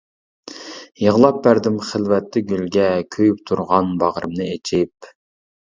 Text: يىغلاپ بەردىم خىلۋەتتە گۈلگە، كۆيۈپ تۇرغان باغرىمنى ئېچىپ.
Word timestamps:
يىغلاپ 1.01 1.37
بەردىم 1.47 1.77
خىلۋەتتە 1.89 2.43
گۈلگە، 2.53 2.87
كۆيۈپ 3.17 3.45
تۇرغان 3.51 3.93
باغرىمنى 4.05 4.49
ئېچىپ. 4.57 5.15